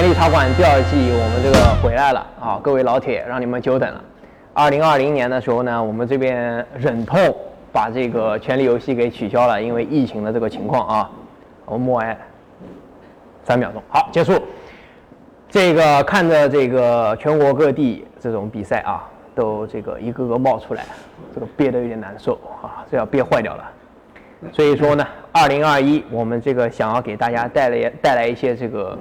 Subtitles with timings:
[0.00, 4.02] 权力茶馆第二季我们这个回来了啊，各位老铁，让你们久等了。
[4.54, 7.18] 二零二零年的时候呢，我们这边忍痛
[7.70, 11.10] 把这个权力游戏给取消了，因为疫情的这个情况啊。
[11.66, 12.16] 我们默哀
[13.44, 14.42] 三秒钟，好，结束。
[15.50, 20.82] 这个看着这个全国各地这种比赛啊，都这个一个个冒出来，
[21.34, 23.70] 这个憋得有点难受啊，这要憋坏掉了。
[24.50, 28.98] 所以说呢，二零二一我们这个想要给大家带来带来一些这个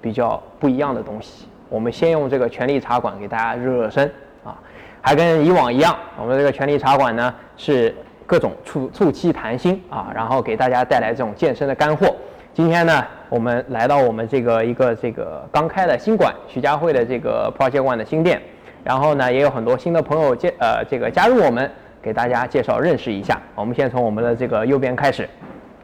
[0.00, 1.46] 比较不一样的东西。
[1.68, 4.10] 我们先用这个权力茶馆给大家热热身
[4.44, 4.56] 啊，
[5.00, 12.14] 还跟以往一样，我们这个权力茶馆呢是各种促促膝谈心啊，然后给大家带来这种健身的干货。
[12.54, 18.40] 今天呢，我们来到我们这个一个这个刚开的新馆，徐家汇的这个 Project One 的新店，
[18.84, 21.70] 然后呢也有很多新的朋友介呃这个加入我们。
[22.02, 25.28] 给大家介绍认识一下，我们先从我们的这个右边开始。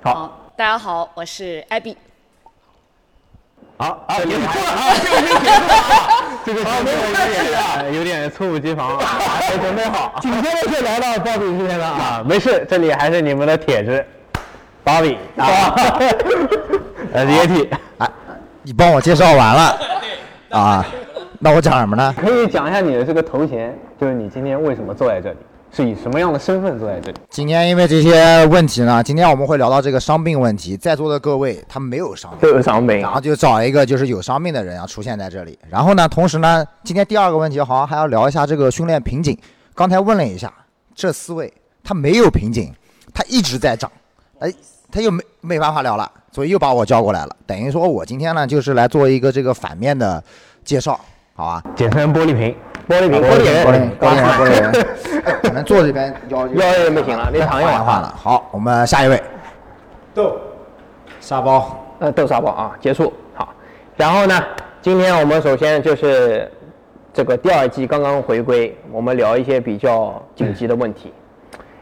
[0.02, 1.96] 好，大家好，我是艾比。
[3.78, 4.94] 好，啊，结束了啊，
[6.44, 8.96] 这个有点 有点猝不及防，
[9.50, 14.04] 没准备好，紧接着就来到鲍比这边了啊，没事，这里还是你们的铁子，
[14.84, 15.74] 鲍比 啊，
[17.12, 18.08] 呃，液体，哎，
[18.62, 19.78] 你帮我介绍完了，
[20.50, 20.86] 啊，
[21.40, 22.14] 那我讲什么呢？
[22.16, 25.36] 可以讲一下你的这个头衔，就是你今天为什么坐在这里？
[25.74, 27.16] 是以什么样的身份坐在这里？
[27.30, 30.76] 今天因为这些问题呢，今天我们会聊到这个伤病问题。
[30.76, 35.58] 在座的各位他没有伤病，都有伤病，然后就找一个就是有伤病的人啊出现在这里。
[35.70, 39.36] 然后呢，同时呢，今天第二个问题好像还要聊一下这个训练瓶颈。
[39.74, 40.52] 刚才问了一下，
[40.94, 41.50] 这四位
[41.82, 42.70] 他没有瓶颈，
[43.14, 43.90] 他一直在涨，
[44.40, 44.52] 哎，
[44.90, 47.34] 他又没没办法聊了，所以又把我叫过来了。
[47.46, 50.22] 等于说我今天呢就是来做一个这个反面的
[50.64, 51.00] 介绍，
[51.34, 51.64] 好吧？
[51.74, 52.54] 简称玻璃瓶。
[52.88, 54.84] 玻璃瓶，玻璃瓶，玻璃瓶，玻璃瓶，玻璃瓶。
[55.42, 58.08] 可能坐这边腰腰也不行了，那躺一晚换了。
[58.16, 59.22] 好，我们下一位，
[60.14, 60.36] 豆
[61.20, 63.12] 沙包，呃，豆沙包啊，结束。
[63.34, 63.54] 好，
[63.96, 64.42] 然后呢，
[64.80, 66.50] 今天我们首先就是
[67.12, 71.12] 这个第二季刚刚回归，我们聊一些比较紧急的问题，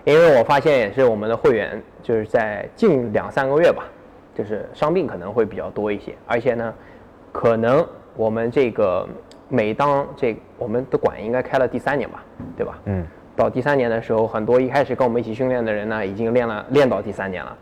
[0.04, 3.84] 因为我发现也是我们的会员就是在近两三个月吧，
[4.36, 6.74] 就是伤病可能会比较多一些，而且呢，
[7.32, 7.86] 可能
[8.16, 9.08] 我们这个。
[9.50, 12.22] 每当这我们的馆应该开了第三年吧，
[12.56, 12.78] 对吧？
[12.84, 13.04] 嗯，
[13.36, 17.54] 到第三年的时候，很多一开始跟我们一起训练的人呢，已经练了练到第三年了。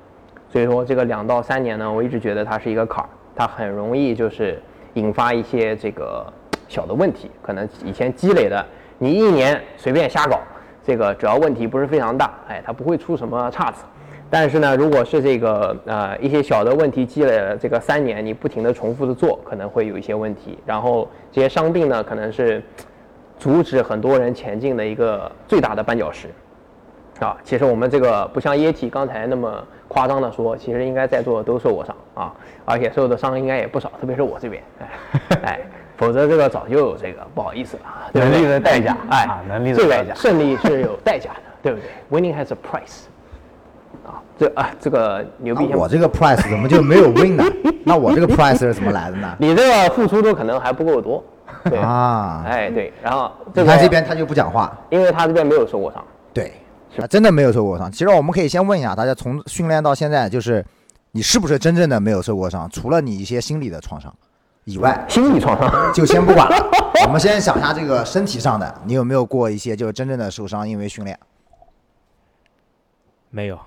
[0.50, 4.62] 所以说这个两到三年呢，我一直觉得它是一个坎儿，它很容易就是
[4.94, 6.30] 引发一些这个
[6.68, 8.64] 小的问题，可能以前积累的，
[8.98, 10.40] 你一年随便瞎搞，
[10.84, 13.84] 这个只要问题不是非常大，哎，它不会出什么岔子。
[14.30, 20.58] 但是呢，如果是这个呃一些小的问题积累了这个三年，你不停的重复的做，可能会有一些问题。
[20.66, 22.62] 然后这些伤病呢，可能是
[23.38, 26.28] 阻止很多人前进的一个最大的绊脚石。
[27.20, 32.32] 啊，其实我们这个不像液体刚才那么夸张的说，其实应该在座的都受过伤啊，
[32.64, 34.62] 而且受的伤应该也不少，特别是我这边，
[35.42, 35.58] 哎，
[35.98, 43.07] 否则这个早就有这个不好意思了，能力的代价，哎，能力的代价，胜利是有代价的，对不对？Winning has a price。
[44.08, 45.74] 啊，这啊，这个牛逼！
[45.74, 47.44] 我这个 price 怎么就没有 win 呢？
[47.84, 49.34] 那我这个 price 是怎么来的呢？
[49.38, 51.22] 你这个付出都可能还不够多。
[51.64, 56.02] 对啊，哎对，然后他这边他就不讲话，因为他这边没有受过伤。
[56.32, 56.52] 对，
[56.96, 57.90] 他真的没有受过伤。
[57.90, 60.64] 其实我们可以先问一下大家，从训练到现在，就是
[61.12, 62.68] 你是不是真正的没有受过伤？
[62.70, 64.14] 除了你一些心理的创伤
[64.64, 66.70] 以外，心理创伤就先不管了。
[67.06, 70.68] 我们先想一下这个身体上的，你有没有过一些就是真正的受伤？
[70.68, 71.18] 因为训练
[73.30, 73.58] 没有。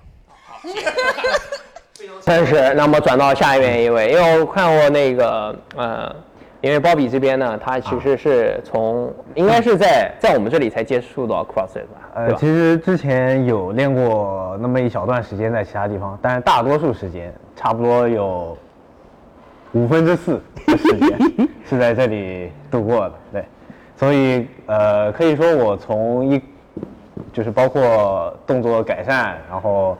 [2.20, 6.14] 三十，那么转到下面一位，因为我看过那个，呃，
[6.60, 12.10] 因为鲍比这边呢，他其实是从应该是在在我们这里才接触到 CrossFit 吧？
[12.14, 18.56] 呃，其实之前有练过那么一小段时间在其他地方，但是大多数时间差不多有
[19.72, 21.18] 五分之四的时间
[21.68, 23.12] 是在这里度过的。
[23.32, 23.44] 对，
[23.96, 26.42] 所以呃，可以说我从一
[27.32, 29.96] 就是包括动作改善，然后。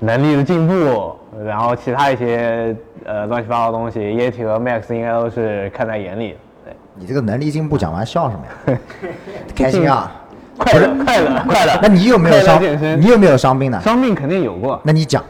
[0.00, 2.74] 能力的进步，然后其他一些
[3.04, 6.36] 呃乱七八糟的东西，Yeti 和 Max 应该都是看在眼里。
[6.64, 8.78] 对你这个能力进步讲完笑什么呀？
[9.56, 10.12] 开心啊！
[10.56, 11.78] 快乐快乐快乐！
[11.82, 12.62] 那你有没有 伤？
[13.00, 13.80] 你有没有伤病呢？
[13.80, 14.80] 伤病肯定有过。
[14.84, 15.24] 那你讲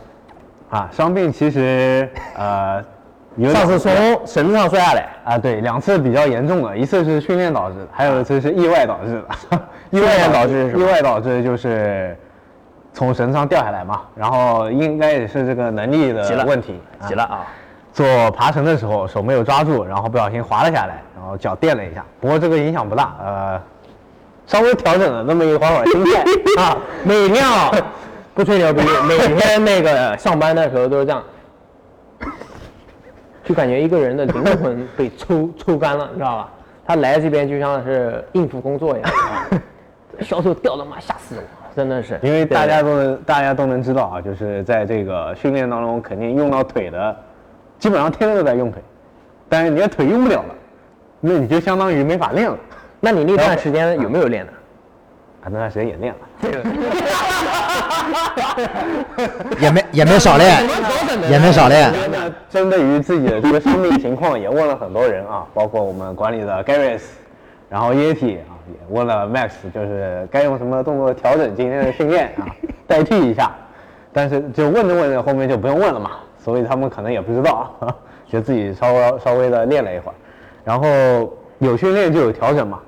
[0.69, 2.85] 啊，伤病其实呃，
[3.53, 3.91] 上次从
[4.27, 9.61] 绳子上摔下来啊，对，两次比较严重的，一次是训练导致的，还有一次是意外导致的。
[9.91, 12.15] 意外导致意外导致就是。
[12.99, 17.47] 从绳子上掉下来嘛，然后应该也是这个能力的问题，急了啊！
[17.93, 23.63] 做爬绳的时候手没有抓住，然后不小心滑了下来，然后脚垫了一下，不过这个影响不大，呃，
[24.49, 26.25] 稍微调整了那么一会儿心态
[26.61, 26.77] 啊。
[27.05, 27.71] 每天啊，
[28.35, 31.23] 不吹牛逼， 每天那个上班的时候都是这样，
[33.45, 36.49] 就感觉一个人的灵魂被抽 抽干了，你知道吧？
[36.85, 39.11] 他来这边就像是应付工作一样，
[40.23, 41.43] 销售掉的妈吓死我，
[41.79, 42.19] 真的是。
[42.23, 47.17] 因为大家都能大家都能知道啊，就是在这个训练当中肯定用到腿的，
[47.79, 48.83] 基本上天天都在用腿，
[49.49, 50.55] 但是你的腿用不了了，
[51.21, 52.59] 那你就相当于没法练了。
[52.99, 54.53] 那你那段时间有没有练呢？
[55.45, 56.19] 啊，那段时间也练了，
[59.61, 60.69] 也没也没少练，
[61.31, 61.93] 也没少练。
[62.11, 67.03] 那针对于自己的这个伤病情况，也问了很多人啊，包括我们管理的 Garris，
[67.71, 72.47] 然后 Yeti 啊，也问了 Max，就是该用什么动作调整今天的训练啊，
[72.87, 73.53] 代替一下。
[74.13, 77.71] 但是就问着问着，后面就不用问了嘛，所以他们可能也不知道，
[78.27, 80.15] 就自己稍微稍微的练了一会儿，
[80.65, 82.81] 然后有训练就有调整嘛，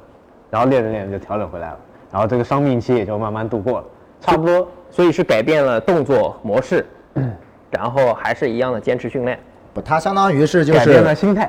[0.50, 1.78] 然后练着练着就调整回来了。
[2.10, 3.84] 然后这个伤病期也就慢慢度过了，
[4.20, 6.84] 差不多，所以是改变了动作模式，
[7.70, 9.38] 然后还是一样的坚持训练。
[9.72, 11.48] 不，它相当于是就是改变了心态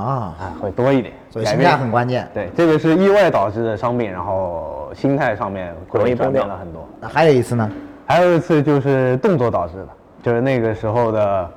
[0.00, 1.14] 啊，啊，会多一点。
[1.30, 2.28] 所以心态很关键。
[2.32, 6.86] 对，这个是意外导致的伤病，然后心态上面容易崩掉变了很多。
[7.00, 7.70] 那还有一次呢？
[8.06, 9.88] 还有一次就是动作导致的，
[10.22, 11.50] 就是那个时候的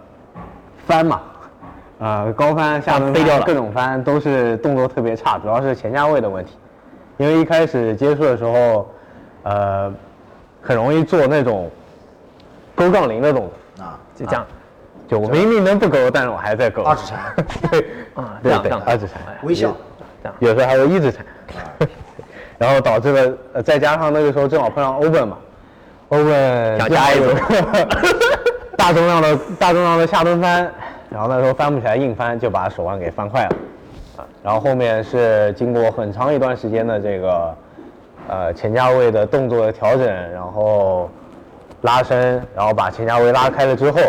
[0.87, 1.21] 翻嘛，
[1.99, 6.57] 呃，高翻、下蹲、飞掉了各种翻都是动作特别差，主要是前架位的问题。
[7.17, 8.89] 因为一开始接触的时候，
[9.43, 9.93] 呃，
[10.61, 11.69] 很容易做那种
[12.73, 14.45] 勾杠铃的动作，啊，就这样，
[15.09, 16.83] 就我明明能不勾，但是我还在勾。
[16.83, 17.19] 二指禅，
[17.71, 17.79] 对
[18.13, 19.75] 啊，这对对样这样，二指禅，哎微笑，
[20.21, 20.35] 这样。
[20.37, 21.25] 有时候还会一指禅，
[22.59, 25.37] 然后导致了，呃，再加上那个时候正好碰上 Open 嘛
[26.09, 27.41] ，Open 想加一个组
[28.77, 30.71] 大重量的大重量的下蹲翻，
[31.09, 33.55] 然后那时候翻不起来硬翻，就把手腕给翻坏了，
[34.17, 37.55] 啊，然后后面是经过很长一段时间的这个，
[38.27, 41.09] 呃，前夹位的动作的调整，然后
[41.81, 43.99] 拉伸，然后把前夹位拉开了之后，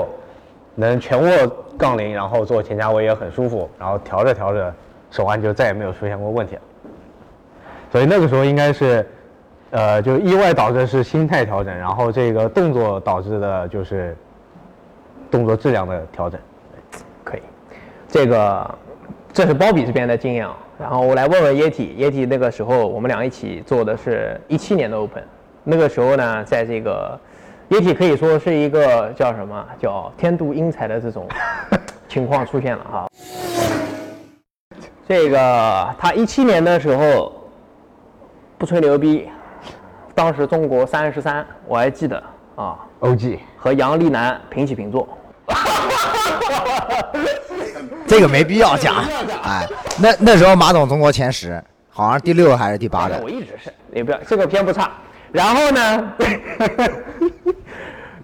[0.80, 1.28] 能全握
[1.78, 4.74] 杠铃，然后做前夹位也很舒服，然后调着调着，
[5.10, 6.62] 手腕就再也没有出现过问题了。
[7.92, 9.06] 所以那个时候应该是，
[9.70, 14.16] 呃，就意外导致是心态调整，然后这个动作导致的就是
[15.30, 16.40] 动作质量的调整。
[17.22, 17.42] 可以，
[18.08, 18.74] 这个
[19.32, 20.56] 这是包比这边的经验啊。
[20.78, 25.22] 然后我来问问液体，液体那个时候我们俩一起做的是一七年的 Open，
[25.62, 27.20] 那个时候呢，在这个
[27.70, 31.28] 耶体可以说是一个叫什么叫天妒英才的这种
[32.08, 33.08] 情况出现了哈。
[35.08, 37.32] 这个他一七年的时候
[38.58, 39.28] 不吹牛逼，
[40.16, 42.20] 当时中国三十三，我还记得
[42.56, 45.08] 啊，OG 和杨丽楠平起平坐。
[48.04, 48.96] 这个没必要讲。
[49.44, 49.68] 哎，
[50.02, 53.30] 那那时候马总中国前十，好像第六还是第八的我。
[53.30, 54.90] 一直是，也不要这个偏不差。
[55.32, 56.12] 然后呢，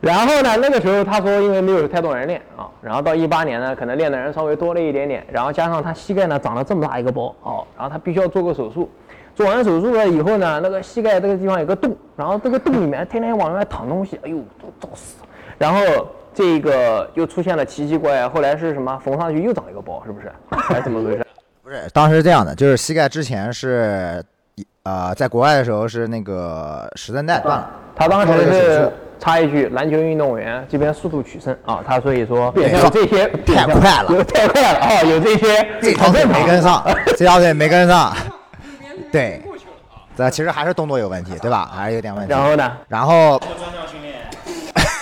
[0.01, 8.91] 然后呢，那个时候他说因为没有太多人练啊，然后到一八年呢，可能练的人稍微多了一点点，然后加上他膝盖呢长了这么大一个包哦，然后他必须要做个手术。
[9.35, 15.17] 做完手术了以后呢，那个膝盖这个地方有个洞，然后这个洞里面天天往外淌东西，哎呦，都照死。
[15.59, 15.81] 然后
[16.33, 20.33] 这个又出现了奇奇怪怪，后来是什么缝上去又长一个包，是不是？
[20.49, 21.27] 还是怎么回事？
[21.63, 24.25] 不是，当时是这样的，就是膝盖之前是，
[24.87, 27.41] 呃，在国外的时候是那个十字韧带。
[27.41, 31.53] 断了，他当时是插一句，篮球运动员这边速度取胜。
[31.65, 34.15] 啊，他所以说对有这些太快了。
[34.15, 36.85] 有 太快了啊，有这些这条腿没跟上，
[37.19, 38.15] 这条腿没跟上，
[39.11, 39.43] 对，
[40.17, 41.69] 这其实还是动作有问题，对吧？
[41.75, 42.33] 还是有点问题。
[42.33, 43.41] 然后呢，然后，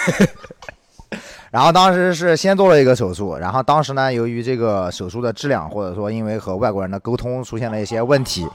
[1.53, 8.49] 然后当时是先做了一个手术，然后当时呢，由于这个手术的质量，或者说因为和外国人的沟通出现了一些问题，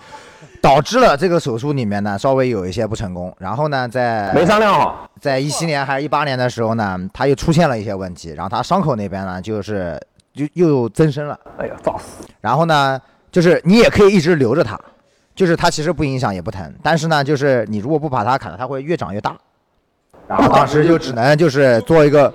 [0.62, 3.34] 导致了这个手术里面呢稍微有一些不成功。
[3.40, 10.00] 然后呢，在没商量好，在一七年还是一八年的时候呢，他又出现了一些问题，然后他伤口那边呢就是
[10.34, 11.40] 又又增生了。
[11.58, 12.26] 哎呀，造死！
[12.42, 13.00] 然后呢，
[13.32, 14.80] 就是你也可以一直留着它，
[15.36, 19.38] 就是它其实不影响也不疼，但是呢，就是你如果不把它砍了，它会越长越大。
[20.28, 22.32] 然后当时就只能就是做一个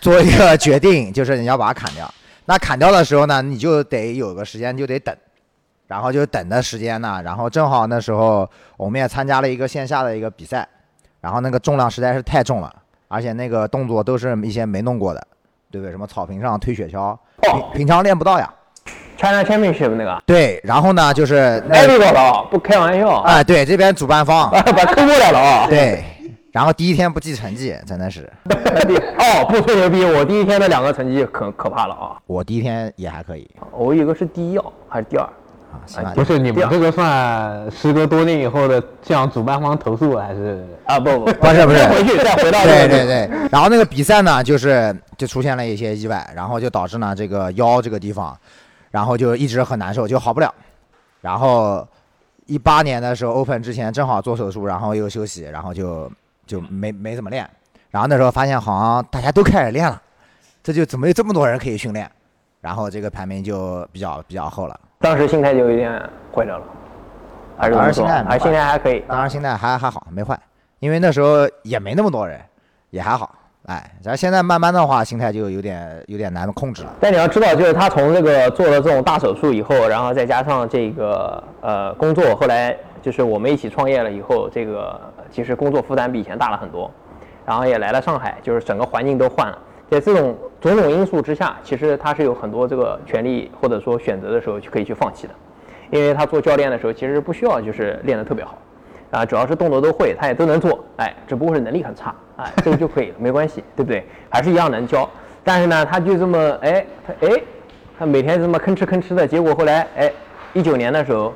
[0.00, 2.12] 做一个决定，就是你要把它砍掉。
[2.44, 5.14] 那砍掉的时候呢，你就得有个时间就得等，
[5.88, 10.68] 然后就等的时间呢，然后正好那时候我们也参加了一个线下的一个比赛，
[11.20, 12.72] 然后那个重量实在是太重了，
[13.08, 15.26] 而且那个动作都是一些没弄过的，
[15.70, 15.90] 对不对？
[15.90, 18.48] 什么草坪上推雪橇，平平常练不到呀。
[19.16, 25.66] China Championship 那个，对，然后呢，就是那艾利搞的啊，不开玩笑，哎，对，这边主办方， 把把抠过来了啊。
[25.68, 26.04] 对，
[26.52, 28.30] 然后第一天不记成绩，真的是，
[29.18, 32.16] 哦，不吹牛逼，我第一天的两个成绩可可怕了啊！
[32.26, 35.28] 我第一天也还可以，我有一个是第一哦，还是第二？
[35.72, 40.66] 啊，起码不是你们这个算时隔多年以后的向主办方投诉还是？
[40.86, 48.36] 啊不不 不是不是再回去再回到对对对，然后那个比赛呢，就是就出现了一些意外，然后就导致呢这个腰这个地方，
[48.90, 50.52] 然后就一直很难受，就好不了。
[51.20, 51.86] 然后
[52.46, 56.10] 一八年的时候，Open 之前正好做手术，然后又休息，然后就
[56.46, 57.48] 就没没怎么练。
[57.90, 60.00] 然后那时候发现好像大家都开始练了，
[60.62, 62.10] 这就怎么有这么多人可以训练？
[62.60, 64.78] 然后这个排名就比较比较后了。
[65.00, 65.92] 当时心态就有点
[66.34, 66.64] 坏掉了，
[67.56, 67.74] 还是？
[67.74, 69.04] 当时心态没还心态还可以。
[69.08, 70.38] 当时心态还还好，没坏，
[70.80, 72.40] 因为那时候也没那么多人，
[72.90, 73.34] 也还好。
[73.66, 76.88] 哎，然后现在慢慢的话，心态就有点有点难控制了。
[76.98, 84.98] 但你要知道，就是他从这个做了这种大手术以后，然后再加上这个呃工作，后来就是我们一起创业了以后，这个
[85.30, 86.90] 其实工作负担比以前大了很多，
[87.44, 89.58] 然后也来了上海，就是整个环境都换了。
[89.90, 95.34] 在这种种种因素之下，其实他是有很多这个权利或者说选择的时候就可以去放弃的，
[95.90, 98.58] 因为他做教练的时候其实不需要就是练得特别好，
[99.10, 104.04] 啊，主要是动作都会，他也都能做，哎，只不过是能力很差，哎，这个就可以了，没关系，对不对？
[104.28, 105.08] 还是一样能教，
[105.42, 107.42] 但是呢，他就这么哎，他哎，
[107.98, 110.12] 他每天这么吭哧吭哧的，结果后来哎，
[110.52, 111.32] 一九年的时候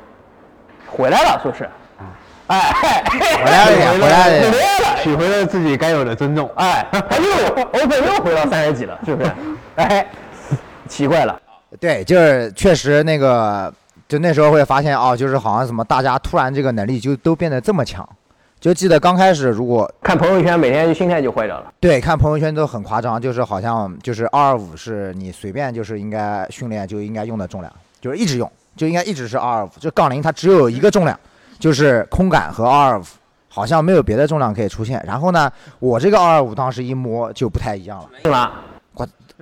[0.85, 1.67] 回来了，说是，
[2.47, 3.03] 哎，
[3.43, 6.49] 回来了 回来了回来了，取回了自己该有的尊重。
[6.55, 9.31] 哎，他又 open 又回到三十几了，是不是？
[9.75, 10.07] 哎，
[10.87, 11.37] 奇怪了，
[11.79, 13.71] 对，就是确实那个，
[14.07, 18.07] 就那时候会发现哦，就是好像什么大家突然这个能力就都变得这么强。
[18.61, 21.73] 就记得刚开始，如果看朋友圈，每天就心态就坏掉了。
[21.81, 29.69] 对看朋友圈都很夸张，就是好像就是二二五是你随便就是应该训练就应该用的重量，就是一直用，就应该一直是二二五。
[29.81, 31.19] 就杠铃它只有一个重量，
[31.59, 33.03] 就是空杆和二二五，
[33.55, 34.99] 好像没有别的重量可以出现。
[35.05, 38.09] 然后呢，我这个二二五当时一摸就不太一样了。
[38.25, 38.51] 硬拉，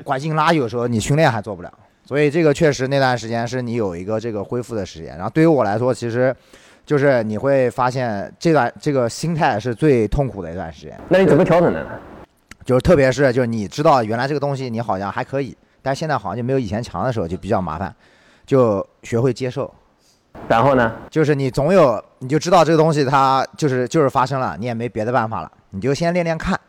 [0.04, 1.72] 管硬拉有时候你训练还做不了，
[2.04, 5.16] 所以这个确实那段时间是你有一个这个恢复的时间。
[5.16, 6.36] 然后对于我来说，其实
[6.86, 11.90] 就是你会发现这段这个心态是最痛苦的一段时间，那你怎么调整的呢？
[12.66, 17.96] 就是特别是就是你知道原来这个东西你好像还可以，但是现在好像就没有以前强的时候就比较麻烦，
[18.46, 19.74] 就学会接受。
[20.48, 20.92] 然后呢？
[21.10, 26.60] 就是你总有你就知道这个东西它就是就是发生了，你也没别的办法了，你就先练练看，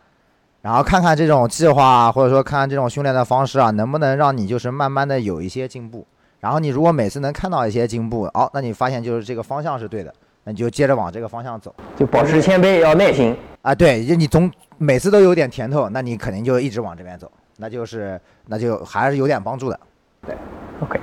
[0.60, 6.06] 然后看看这种计划啊，或者说看看这种训练的方式啊，能不能让你就是慢慢的有一些进步。
[6.40, 10.12] 然后你如果每次能看到一些进步，哦，那你发现就是这个方向是对的，
[10.44, 11.74] 那你就接着往这个方向走。
[11.96, 13.36] 就保持谦卑，要耐心。
[13.62, 19.78] 啊，对，就你总每次都有点甜头，那你肯定就一直往这边走，那就是那就还是有点帮助的。
[20.26, 20.36] 对
[20.80, 21.00] OK，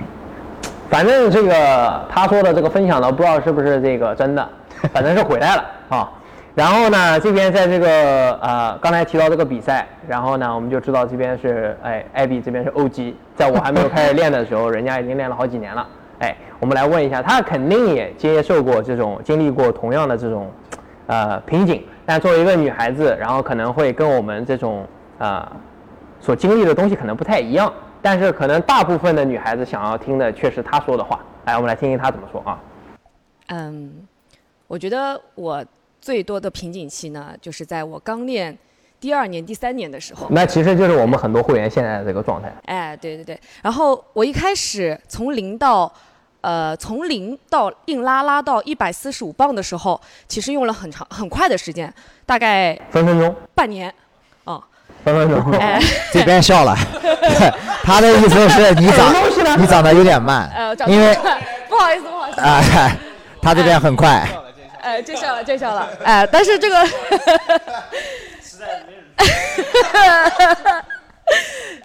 [0.89, 4.49] 反正这个他说的这个分享呢，不知道是不是这个真的，
[4.91, 6.09] 反正是回来了啊。
[6.55, 15.87] 然后呢，这边在这个呃刚才提到这个比赛，然后呢我们就知道这边是哎艾比这边是 OG，在我还没有开始练的时候，人家已经练了好几年了。
[16.19, 20.51] 哎，我们来问一下，他肯定也接受过这种经历过同样的这种
[21.05, 24.85] 呃瓶颈，但作为一个女孩子，然后可能会跟我们这种
[25.19, 25.47] 呃
[26.19, 31.19] 所经历的东西可能不太一样，但是可能大部分的女孩子想要听的却是她说的话。
[31.45, 32.59] 来，我们来听听她怎么说啊。
[33.47, 34.07] 嗯，
[34.67, 35.63] 我觉得我
[35.99, 38.57] 最多的瓶颈期呢，就是在我刚练
[38.99, 40.27] 第二年、第三年的时候。
[40.29, 42.53] 那其实就是我们很多会员现在的这个状态。
[42.65, 43.39] 哎，对对对。
[43.61, 45.91] 然后我一开始从零到，
[46.41, 51.91] 呃，从零到硬拉拉到一百四十五磅的时候，其实用了很长很快的时间，
[52.25, 53.93] 大概分分钟，半年。
[54.43, 54.63] 哦，
[55.03, 55.51] 分分钟。
[55.53, 55.79] 哎，
[56.13, 56.75] 这边笑了，
[57.89, 59.11] 他的意思是你长
[59.59, 61.17] 你长得有点慢，呃，长因为
[61.67, 62.39] 不好意思，不好意思。
[62.39, 62.61] 啊，
[63.41, 64.27] 他这边很快。
[64.81, 65.89] 哎，见笑了，见笑了。
[66.03, 66.87] 哎，但是这个，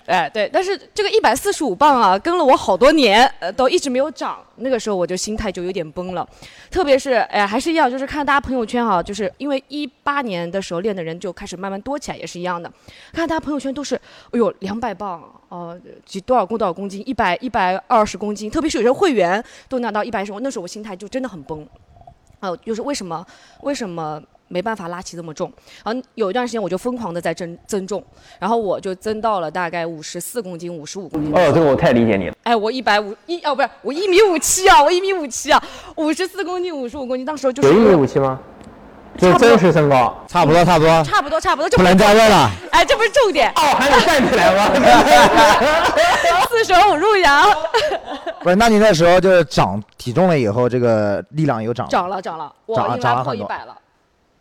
[0.06, 4.38] 哎，对，但是这个一百四十五磅啊，跟了我好多年，呃，都一直没有涨。
[4.56, 6.28] 那个时候我就心态就有点崩了，
[6.70, 12.70] 特别是哎，还是一样，就是看大家朋友圈哈、就是因为一八年的时候练的人就开始慢慢多起来，也是一样的。
[13.12, 21.66] 看大家朋友圈都是，哎呦，两百磅，哦、几多少公多少公斤，一百一百二十公斤，特别是有些会员都拿到一百十，那时候我心态就真的很崩。
[22.40, 23.24] 哦，就是为什么
[23.62, 25.52] 为什么没办法拉起这么重？
[25.84, 28.02] 然后有一段时间我就疯狂的在增增重，
[28.38, 31.32] 然后我就增到了大概五十四公斤、五十五公斤。
[31.34, 32.34] 哦，这个我太理解你了。
[32.44, 35.62] 哎，我一百五一哦，不是我一米五七啊，我一米五七啊，
[35.96, 38.38] 五十四公斤、五十五公斤，当时就是有一米五七吗？
[39.16, 40.12] 就真实身高。
[40.26, 42.50] 差不多，差不多，差不多差不多，这不能加热了。
[42.72, 44.68] 哎，这不是重点，哦，还能站起来吗？
[46.50, 47.44] 四舍五入呀，
[48.42, 53.76] 不是，那你那时候就是长体重了以后，这个力量有涨吗，涨了涨了，我涨已经拉涨了很多破一百了，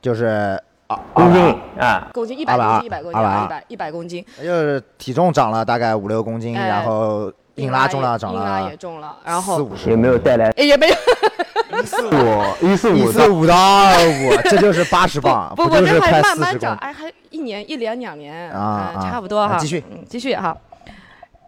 [0.03, 1.41] 就是啊，公斤。
[1.79, 10.95] 啊，公斤一百公斤，一百公斤，220一百一百公斤，就是体重长了大概五六公斤，哎然后硬拉重量涨硬拉了也重了，然后四五十，也没有带来哎也没有，
[11.79, 16.37] 一四五一四一五四五到二五， 这就是八十磅，不不，这还慢。
[16.37, 19.55] 慢长哎，还一年一年两年啊啊差不多哈。
[19.55, 19.83] 啊继续。
[19.89, 20.55] 嗯，继续哈。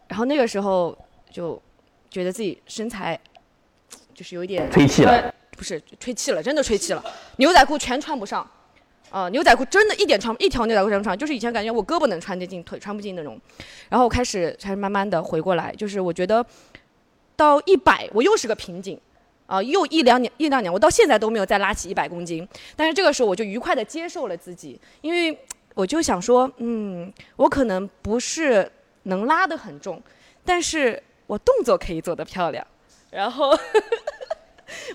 [0.08, 0.98] 然后那个时候
[1.30, 1.62] 就
[2.10, 3.20] 觉得自己身材
[4.14, 5.12] 就是有一点吹气了。
[5.12, 7.04] 呃不是吹气了，真的吹气了，
[7.38, 8.46] 牛仔裤全穿不上。
[9.12, 13.40] 啊、牛仔裤真的一点穿不一条牛仔裤穿不上，就是以前感觉我胳膊能穿得进，腿穿不进那种。
[13.88, 16.46] 然后开始开始慢慢的回过来，就是我觉得
[17.38, 19.00] 到一百我又是个瓶颈，
[19.46, 22.46] 啊、又一两年一两年，我到现在都没有再拉起一百公斤。
[22.76, 25.38] 但是这个时候我就愉快的接受了自己，因为
[25.76, 28.70] 我就想说，嗯，我可能不是
[29.04, 30.02] 能拉得很重，
[30.44, 32.66] 但是我动作可以做得漂亮，
[33.12, 33.58] 然后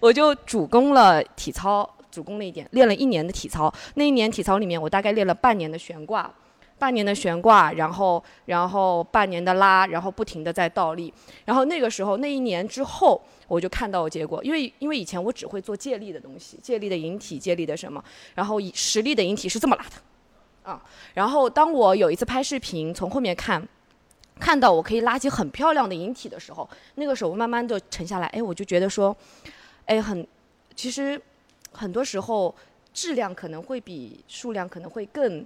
[0.01, 3.73] 我就主攻了体操，主攻了一点，练了一年的体操。
[3.95, 6.33] 那一年体操里面，我大概练了半年的悬挂。
[6.79, 11.13] 半年的悬挂，然后然后半年的拉，然后不停的在倒立，
[11.45, 18.03] 然后那个时候那一年之后，我就看到结果，因为因为以前我只会做借力的东西，借力的引体，借力的什么，
[18.35, 20.83] 然后以实力的引体是这么拉的，啊，
[21.13, 23.63] 然后当我有一次拍视频从后面看，
[24.39, 29.15] 看到我可以拉起很漂亮的引体的时候，那个时候我慢慢的沉下来，哎，我就觉得说，
[29.91, 30.25] 哎，很，
[30.77, 31.21] 其实
[31.73, 32.55] 很多时候
[32.95, 35.45] 质量可能会比数量可能会更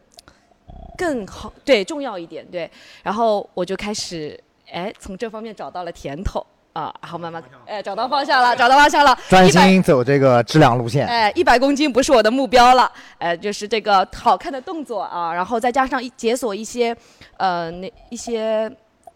[0.98, 2.70] 更好，对，重要一点，对。
[3.02, 4.38] 然后我就开始，
[4.70, 11.06] 哎，从这方面找到了甜头啊，然后慢慢，哎，找到方向了，找到方向了，专心走这个质量路线。
[11.06, 16.94] 哎，一百公斤不是我的目标了，哎，就是这个好看的动作啊，然后再加上一解锁一些，
[17.38, 18.70] 呃，那一些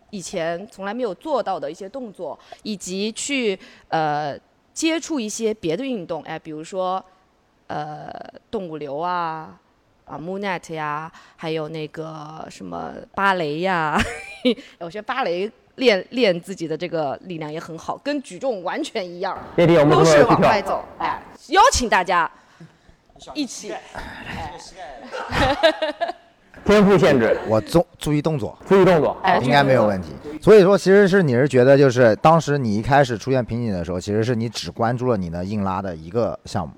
[0.08, 3.58] 以前从来没有做到的一些动作，以及去
[3.88, 4.34] 呃
[4.78, 7.04] 接触一些别的运动，哎，比如说
[7.66, 8.08] 呃
[8.48, 9.58] 动物流啊。
[10.04, 14.00] 啊，Moonnet 呀，还有那个什么芭蕾呀，
[14.78, 19.38] 我觉得芭蕾练练自己的这个力量也很好，跟举重完全一样。
[19.54, 22.30] 都是往外走，哎，邀请大家
[23.34, 23.70] 一起，
[26.64, 29.16] 天赋限制，我注注意动作，注意动作。
[29.22, 30.08] 哎，应该没有问题。
[30.40, 36.74] 所以说，其实是你是觉得，就是当时你一开始出现瓶颈的时候，其实是你只关注了你的硬拉的一个项目，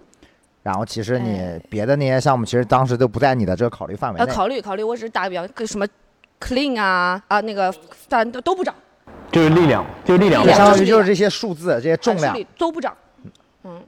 [0.62, 4.32] 然后其实你哎别的那些项目，其实当时都不在你的这个考虑范围呃，内。
[4.32, 5.86] 考虑考虑，我只是打个比方，跟什么
[6.40, 7.74] clean 啊啊那个，
[8.08, 8.74] 但都都不涨，
[9.32, 10.46] 就是力量，就是力量。
[10.46, 12.96] 相当于就是这些数字、这些重量都不涨，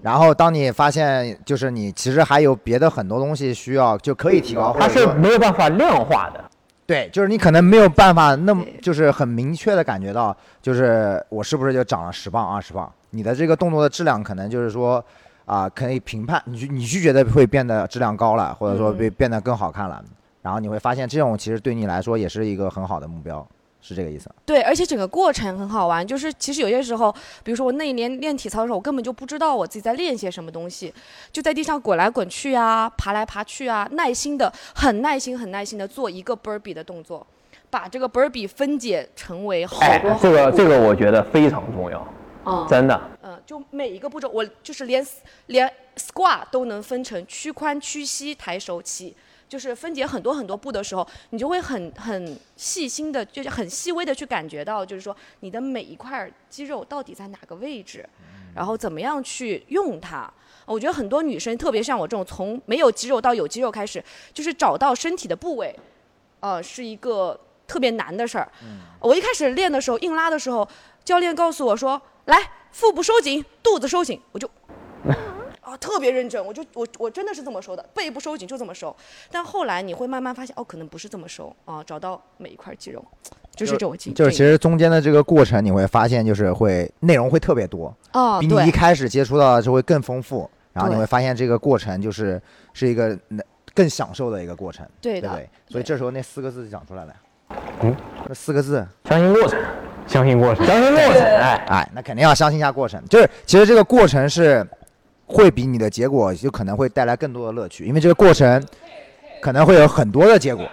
[0.03, 6.45] 然后当你发现就是你其实还有别的很多东西需要就可以提高，它是没有办法量化的。
[6.85, 15.03] 对，就是你可能没有办法那么就是很明确的感觉到，就是我是不是就长了十磅二十磅，你的这个动作的质量可能就是说
[15.45, 18.97] 啊、可以评判你去你去觉得会变得质量高了，或者说嗯。
[18.97, 20.03] 变变得更好看了，
[20.41, 23.47] 然后你会发现这种其实对你来说也是一个很好的目标，
[23.83, 24.31] 是这个意思。
[24.47, 30.95] 对，而且整个过程很好玩，就是其实有些时候，比如说我那一年练体操的时候，我根本就不知道我自己在练些什么东西，
[31.33, 37.27] 就在地上滚来滚去啊，爬来爬去啊，耐心的，很耐心、很耐心的做一个 burpee 的动作，
[37.69, 42.07] 把这个 burpee 分解成为好哎多好，这个这个我觉得非常重要，
[42.47, 43.01] 嗯真的。
[43.25, 45.05] 嗯，就每一个步骤，我就是连
[45.47, 49.17] 连 squat 都能分成屈髋、屈膝、抬手起，
[49.53, 58.09] 就是分解很多很多步的时候，你就会很很细心的，就是很细微的去感觉到，就是说你的每一块肌肉到底在哪个位置，
[58.55, 60.33] 然后怎么样去用它。
[60.65, 65.79] 我觉得很多女生，特别像我这种从没有肌肉到有肌肉开始，就是找到身体的部位，
[66.41, 68.51] 呃，是一个特别难的事儿。
[69.01, 70.67] 我一开始练的时候，硬拉的时候，
[71.05, 72.39] 教练告诉我说：“来，
[72.71, 74.49] 腹部收紧，肚子收紧。”我就
[75.63, 78.95] 啊，特别认真，我就我我真的是这么收的，背部收紧就这么收。
[79.31, 83.03] 但后来你会慢慢发现，哦，可能不是这么收啊，找到每一块肌肉，
[83.55, 93.41] 就是这种经就是其实中间的这个过程，你会发现就是会内容会特别多，啊，比你一开始接触到的就会更丰富，然后你会发现这个过程就是是一个能
[93.73, 95.51] 更享受的一个过程，对的对不对？
[95.69, 97.15] 所以这时候那四个字就讲出来了，
[97.83, 97.97] 嗯，
[98.27, 99.61] 这四个字，相信过程，
[100.09, 100.67] 相信过程。
[100.67, 103.01] 相信过程，哎，哎，那肯定要相信一下过程。
[103.09, 104.67] 就是其实这个过程是
[105.33, 108.63] 会比你的结果就可能会带来更多的乐趣，因为这个过程
[109.41, 110.67] 可能会有很多的结果。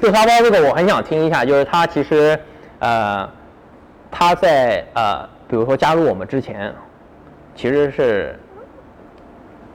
[0.00, 2.38] 对沙包这个我很想听一下，就是他其实
[2.78, 3.28] 呃
[4.10, 6.74] 他在呃比如说加入我们之前，
[7.54, 8.38] 其实是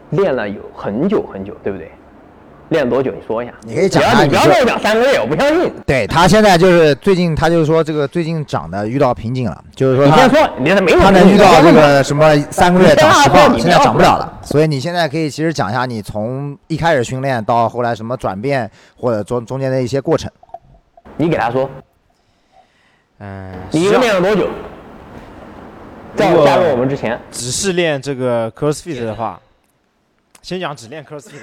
[0.10, 1.92] 练了有很久很久，对不对？
[2.70, 3.12] 练了多久？
[3.12, 3.54] 你说一下。
[3.62, 5.72] 你可以讲你你不要跟我讲三个月，我不相信。
[5.86, 14.40] 对他现在就是最近，他就是说这个最近涨的遇到瓶颈了，就是说他你先说，你这没有他能遇到这个什么三个月长十磅，你现在涨不了了了。。
[14.44, 20.32] 所以你现在可以其实讲一下你从一开始训练到后来什么转变，或者中中间的一些过程。
[21.18, 21.70] 你给他说，
[23.20, 24.48] 嗯，你一共练了多久？
[26.16, 29.40] 在我加入我们之前，只是练这个 CrossFit 的话，
[30.42, 31.40] 先讲只练 CrossFit，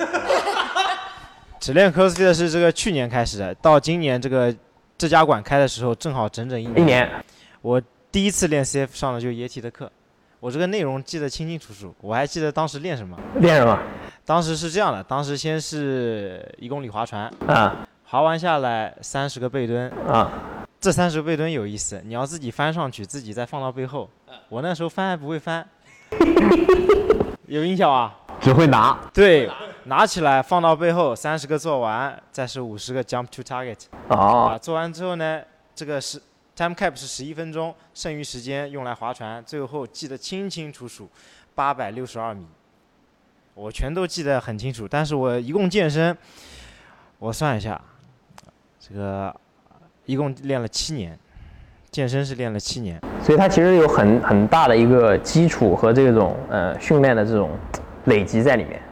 [1.59, 4.55] 只练 CrossFit 是这个去年开始的，到今年这个
[4.99, 6.81] 这家馆开的时候，正好整整一年。
[6.81, 7.11] 一年。
[7.63, 9.91] 我第一次练 CF 上的就是液体的课，
[10.39, 13.19] 我这个内容记得清清楚楚，我还记得当时练什么。
[13.37, 13.79] 练什么？
[14.25, 20.31] 当时是这样的，当时先是一公里划船，啊划完下来三十个背蹲，啊，
[20.81, 24.09] 这三十个背蹲有意思，你要自己翻上去，自己再放到背后。
[24.49, 25.67] 我那时候翻还不会翻，
[27.47, 28.15] 有印象啊？
[28.41, 28.97] 只会拿。
[29.13, 29.51] 对，
[29.87, 33.79] 拿起来放到背后，三十个做完，再是五十个 jump to target。
[34.09, 35.41] 啊，哦，做完之后呢，
[35.77, 36.21] 这个是
[36.57, 41.09] time cap 是十一分钟，剩余时间用来划船，最后记得清清楚楚，
[41.55, 42.45] 八百六十二米，
[43.55, 44.89] 我全都记得很清楚。
[44.89, 46.17] 但是我一共健身，
[47.21, 47.81] 我算一下，
[48.81, 49.35] 这个
[50.05, 51.17] 一共练了七年，
[51.93, 53.01] 健身是练了七年。
[53.23, 57.57] 所以它其实有很很大的一个基础和这种呃训练的这种
[58.07, 58.83] 累积在里面。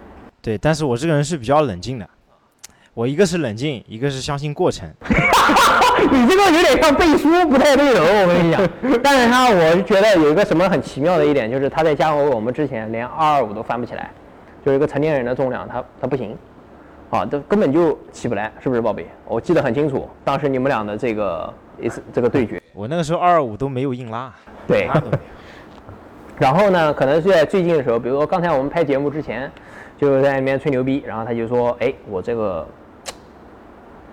[0.44, 2.06] 对，但是我这个人是比较冷静的，
[2.92, 4.86] 我一个是冷静，一个是相信过程。
[6.12, 8.60] 你这个有点像背书，不太对头，我跟你讲。
[9.02, 14.10] 但是他，我觉得有一个什么很奇妙的一点，就是他在加入我们之前，连二二五都翻不起来，
[14.62, 16.36] 就是一个成年人的重量，他他不行，
[17.08, 19.06] 啊，这根本就起不来，是不是，宝贝？
[19.24, 24.30] 我记得很清楚，当时你们俩的这个一次这个对决，我那个时候二二五都没有硬拉，
[24.66, 24.90] 对。
[26.36, 29.48] 然后呢，可能是在最近的时候，比如说刚才我们拍节目之前，
[29.96, 32.66] 就在那边吹牛逼，然后他就说：“哎，我这个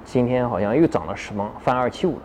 [0.06, 2.22] 今天好像又涨了十磅，翻二七五了。”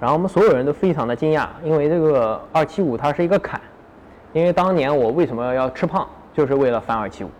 [0.00, 3.60] 然后我们所有人都非常的惊讶，因为这个二七五它是一个坎，
[4.32, 7.30] 因为当年我为什么要吃胖，就是为了翻二七五。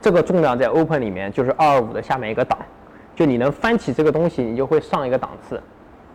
[0.00, 2.58] 这个重量在 Open 里面就是二二五的下面一个档，
[3.14, 5.62] 就你能翻起这个东西，你就会上一个档次。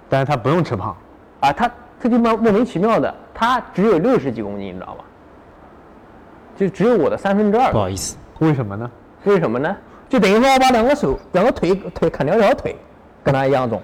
[0.09, 0.95] 但是他不用吃胖，
[1.39, 5.03] 啊，它这就莫莫名其妙的，它只有六十几公斤，你知道吧？
[6.57, 7.77] 就只有我的三分之二不。
[7.77, 8.89] 好意思，为什么呢？
[9.25, 9.75] 为什么呢？
[10.09, 12.75] 就等于说我把两个手、两个腿腿砍两条腿，
[13.23, 13.81] 跟他一样重。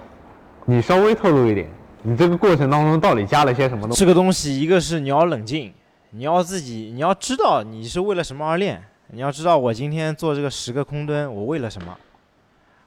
[0.64, 1.68] 你稍微透露一点，
[2.02, 4.00] 你这个过程当中到底加了些什么东西？
[4.00, 5.72] 这个东西一个是你要冷静，
[6.10, 11.94] 你要自己你要知道你是为了什么而练，你要知道我今天做这个十个空蹲，我为了什么？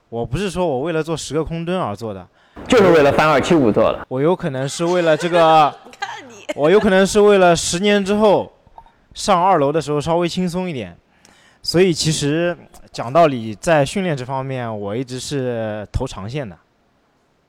[0.10, 2.28] 我不是说我为了做十个空蹲而做的，
[2.68, 4.04] 就是为了翻二七五做的。
[4.08, 5.72] 我有可能是为了这个，
[6.56, 8.52] 我有可能是为了十年之后
[9.18, 10.96] 上二楼的时候稍微轻松一点。
[11.64, 12.56] 所以其实
[12.94, 16.56] 讲道理，在训练这方面，我一直是投长线的，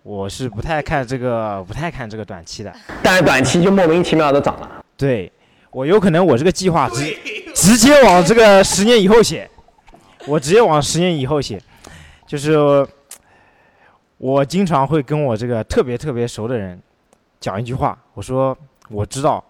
[0.02, 2.74] 我是不太看这个，不太看这个短期的。
[3.02, 4.84] 但是短期就莫名其妙的涨了。
[4.96, 5.30] 对，
[5.70, 7.16] 我有可能我这个计划直
[7.54, 9.48] 直接往这个十年以后写，
[10.26, 11.60] 我直接往十年以后写，
[12.26, 12.84] 就是
[14.16, 16.80] 我经常会跟我这个特别特别熟的人
[17.38, 18.56] 讲一句话，我说
[18.88, 19.44] 我知道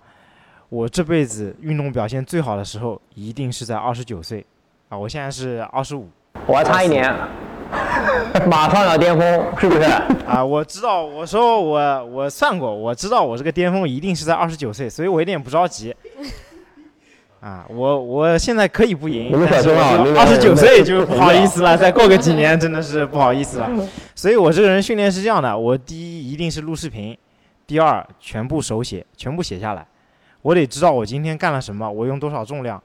[0.68, 4.44] 我这辈子运动表现最好的时候一定是在二十九岁，
[4.88, 6.08] 啊，我现在是二十五，
[6.46, 7.10] 我还差一年，
[8.46, 9.82] 马上要巅峰，是不是？
[10.26, 15.94] 啊，我知道，我说我我算过，我知道我这个巅峰一定是在二十九岁，所以我有点不着急。
[17.40, 23.70] 啊，我我现在可以不赢二十九岁就不好意思了，再过个几年真的是不好意思了。
[24.14, 27.16] 所以我这个人训练是这样的，我第一一定是录视频，
[27.64, 29.86] 第二全部手写，全部写下来，
[30.42, 32.82] 我得知道我今天干了什么，我用多少重量，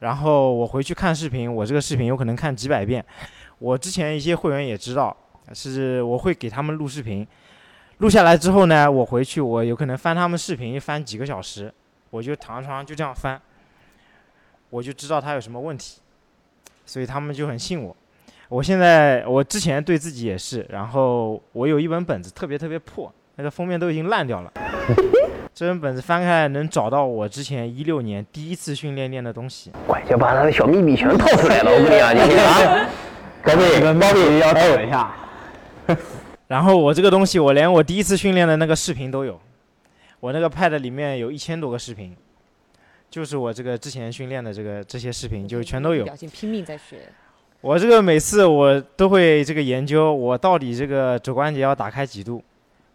[0.00, 3.04] 然后我回去看视频，我这个视频有可能看几百遍。
[3.58, 5.16] 我之前一些会员也知道，
[5.52, 7.26] 是我会给他们录视频，
[7.98, 11.72] 录下来之后呢，我回去我有可能翻他们视频翻几个小时，
[12.10, 13.40] 我就躺在床上就这样翻，
[14.70, 16.00] 我就知道他有什么问题，
[16.84, 17.96] 所以他们就很信我。
[18.48, 24.52] 我现在我之前对自己也是，然后我有一本本子特别特别破，那个封面都已经烂掉了。
[25.58, 29.72] 这本本子翻开来能找到我之前一六年第一次训练练的东西。
[29.88, 32.88] 快就把他的小秘密全套出来了，我跟你讲，今天啊，
[33.42, 35.12] 宝贝，宝贝要等一下，
[36.46, 39.40] 然后我这个东西，我连我第一次训练的那个视频都有，
[40.20, 42.14] 我那个 pad 里面有一千多个视频，
[43.10, 46.04] 就是我这个之前训练的这个这些视频，就全都有。
[46.04, 46.98] 表情拼命在学。
[47.62, 52.40] 我这个每次我都会这个研究，我到底这个肘关节要打开几度，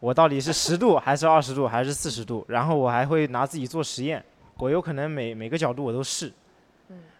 [0.03, 4.21] 我到底是十度还是二十度还是四十度，然后我还会拿自己做实验，
[4.57, 6.29] 我有可能每每个角度我都试，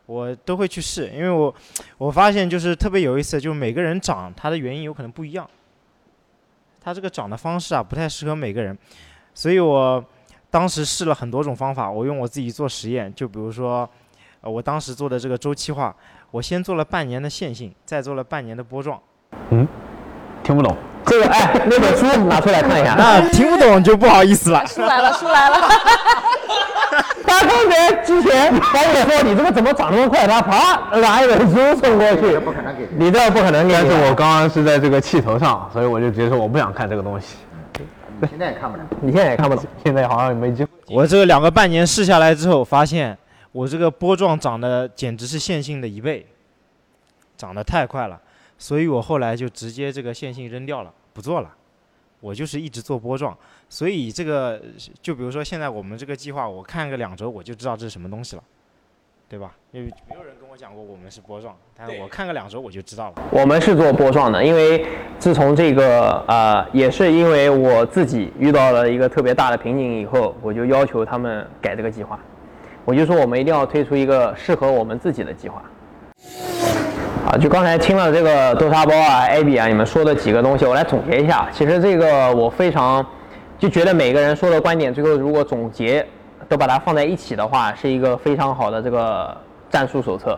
[0.06, 1.56] 我都会去试，因为我
[1.98, 5.50] 我发现就是特别有意思，就是每个人长它的原因有可能不一样，
[6.82, 8.78] 它这个长的方式啊不太适合每个人，
[9.34, 10.04] 所以我
[10.52, 13.90] 当时试了很多种方法，我用我自己做实验，就比如说，
[14.42, 15.96] 呃，我当时做的这个周期化，
[16.32, 19.02] 我先做了半年的线性，再做了半年的波状，
[19.52, 19.66] 嗯
[20.44, 20.76] 听不懂。
[21.18, 22.96] 个哎，那本书拿出来看一下。
[22.98, 24.66] 那听不懂就不好意思了。
[24.68, 25.56] 书来了，书来了。
[27.26, 33.86] 他刚才之前导演说你这个怎么长那么快，他啪拿一本书送过去，不可能给你这不可能给但。
[33.86, 37.38] 是我刚刚是在这个气头上，所以我就直接说我不想看这个东西。
[38.22, 38.84] 你现在也看不了。
[39.02, 39.66] 你现在也看不懂。
[39.84, 40.70] 现在好像也没机会。
[40.88, 43.18] 我这两个半年试下来之后，发现
[43.52, 46.26] 我这个波状长得简直是线性的一倍，
[47.36, 48.20] 长得太快了，
[48.58, 51.54] 所以我后来就直接这个线性扔掉了，不做了。
[52.20, 54.62] 我就是一直做波状，所以这个
[55.02, 58.44] 就比如说现在我们这个计划，我看个两周我就知道这是什么东西了，
[59.28, 59.54] 对吧？
[59.74, 63.16] 因为没有人跟我讲过我们是波状，但是我看个两周我就知道了。
[63.30, 64.86] 我们是做波状的，因为
[65.20, 72.18] 自从这个呃，也是因为我自己遇到了一个特别大的瓶颈以后，我就要求他们改这个计划。
[72.86, 75.62] 我就说我们一定要推出一个适合我们自己的计划。
[77.26, 81.48] 啊，就刚才听了这个豆沙包啊、艾比啊，你们说的几个东西，我来总结一下。
[81.52, 83.06] 其实这个我非常
[83.58, 86.06] 就觉得每个人说的观点，最后如果总结
[86.50, 89.36] 都把它放在一起的话，是一个非常好的这个
[89.70, 90.38] 战术手册。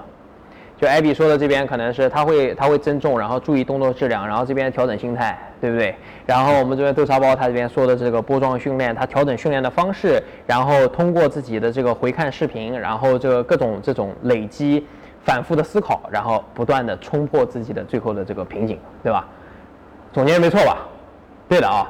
[0.78, 5.96] 就艾比说的这边可能是他会他会增重，然后注意动作质量，然后这边调整心态，对不对？
[6.26, 14.86] 然后我们这边豆沙包他这边说的这个波状训练，他调整训练的方式，然后通过自己的这个回看视频，然后这个各种这种累积、
[15.26, 19.28] 反复的思考，然后不断的冲破自己的最后的这个瓶颈，对吧？
[20.14, 20.78] 总结没错吧？
[21.50, 21.86] 对的啊。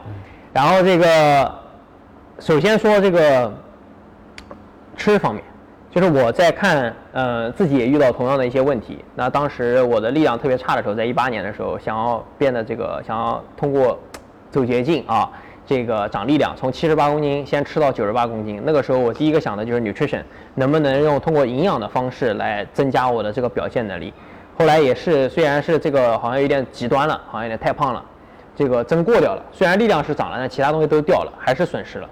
[0.51, 1.53] 然后这个
[2.39, 3.53] 首先说这个
[4.97, 5.43] 吃方面。
[5.91, 9.01] 就是我在看，呃，自己也遇到同样的一些问题。
[9.15, 13.97] 那当时我的力量特别差的时候，在一八年的时候，想要变得这个，想要通过
[14.51, 15.31] 走捷径啊，
[15.65, 18.61] 这个长力量，从七十八公斤先吃到九十八公斤。
[18.65, 20.21] 那个时候我第一个想的就是 nutrition，
[20.53, 24.13] 能不能用通过营养的方式来增加我的这个表现能力。
[24.57, 28.03] 后来也是，虽然是这个好像有点极端了，好像有点太胖了，
[28.55, 29.43] 这个增过掉了。
[29.51, 32.09] 虽然力量是涨了，但其他东西都掉了，还是损失了。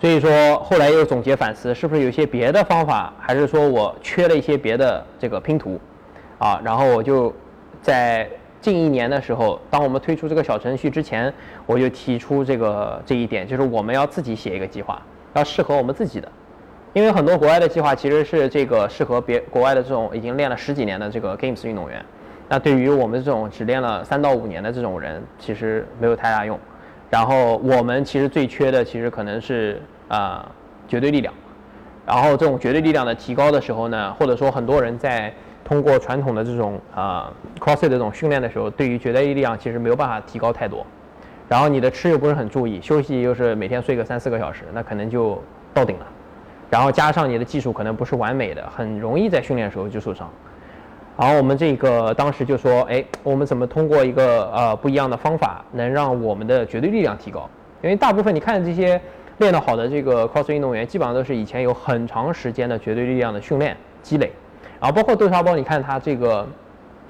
[0.00, 5.78] 所以说后来又总结反思，是不是有些别的方法，还是说我缺了一些别的这个拼图，
[6.38, 7.32] 啊，然后我就
[7.80, 8.28] 在
[8.64, 11.30] 近一年的时候，当我们推出这个小程序之前，
[11.66, 15.02] 我就提出这个这一点，就是我们要自己写一个计划，
[15.34, 16.32] 要适合我们自己的，
[16.94, 22.02] 因为很多国外的计划其实是这个适合别国外的这种已经练了十几年的这个 Games 运动员，
[22.48, 26.58] 那对于我们这种只练了三到五年的这种人，其实没有太大用。
[27.10, 30.50] 然后我们其实最缺的，其实可能是啊、
[30.88, 31.34] 绝对力量。
[32.06, 35.32] 然后这种绝对力量的提高的时候呢，或者说很多人在
[35.64, 40.86] 通过传统的这种啊、CrossFit 的这种训练的时候，对于绝对力量其实没有办法提高太多。
[41.48, 46.06] 然后你的吃又不是很注意，休息又是每天睡个三四个小时，那可能就到顶了。
[46.70, 50.28] 然后加上你的技术可能不是完美的，很容易在训练的时候就受伤。
[51.16, 57.48] 然后我们这个当时就说，哎，我们怎么通过一个呃不一样的方法，能让我们的绝对力量提高？
[57.82, 59.00] 因为大部分你看这些
[59.38, 64.32] 练得好的这个 cross 运动员，基本上都是以前有很长时间的绝对力量的训练积累，
[64.84, 66.46] 然后包括豆沙包，你看他这个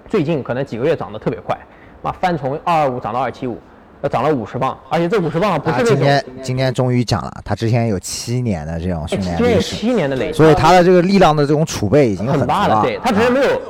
[0.09, 1.59] 最近可能几个月长得特别快，
[2.03, 3.59] 妈翻从二二五涨到二七五，
[4.01, 13.61] 要涨了五十磅，而且这五十磅不是那种他今天今天终于讲了，他之前有七年的这种训练历史，七年的累积，所以他的这个力量的这种储备已经足很大了，对他只是没有